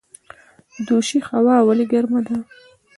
[0.87, 2.37] دوشي هوا ولې ګرمه ده؟